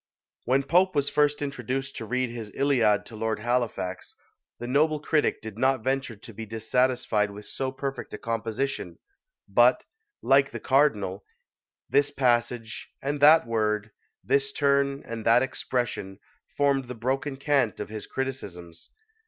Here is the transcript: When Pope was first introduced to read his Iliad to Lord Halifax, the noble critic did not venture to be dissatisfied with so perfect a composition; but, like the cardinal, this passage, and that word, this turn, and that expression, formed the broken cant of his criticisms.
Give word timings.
When 0.45 0.63
Pope 0.63 0.95
was 0.95 1.11
first 1.11 1.43
introduced 1.43 1.95
to 1.97 2.05
read 2.07 2.31
his 2.31 2.49
Iliad 2.55 3.05
to 3.05 3.15
Lord 3.15 3.37
Halifax, 3.37 4.15
the 4.57 4.65
noble 4.65 4.99
critic 4.99 5.43
did 5.43 5.59
not 5.59 5.83
venture 5.83 6.15
to 6.15 6.33
be 6.33 6.43
dissatisfied 6.47 7.29
with 7.29 7.45
so 7.45 7.71
perfect 7.71 8.11
a 8.11 8.17
composition; 8.17 8.97
but, 9.47 9.83
like 10.23 10.49
the 10.49 10.59
cardinal, 10.59 11.23
this 11.87 12.09
passage, 12.09 12.89
and 13.03 13.19
that 13.19 13.45
word, 13.45 13.91
this 14.23 14.51
turn, 14.51 15.03
and 15.05 15.23
that 15.23 15.43
expression, 15.43 16.17
formed 16.57 16.85
the 16.85 16.95
broken 16.95 17.35
cant 17.37 17.79
of 17.79 17.89
his 17.89 18.07
criticisms. 18.07 18.89